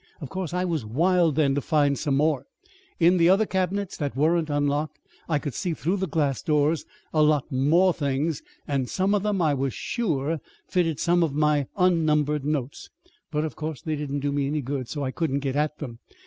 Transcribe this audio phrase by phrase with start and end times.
[0.19, 2.47] Of course I was wild then to find some more.
[2.99, 4.97] In the other cabinets that weren't unlocked,
[5.29, 9.43] I could see, through the glass doors, a lot more things, and some of them,
[9.43, 12.89] I was sure, fitted some of my unnumbered notes;
[13.29, 15.99] but of course they didn't do me any good, as I couldn't get at them.